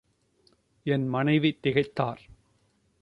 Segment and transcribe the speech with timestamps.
[0.85, 2.21] என் மனைவி திகைத்தார்.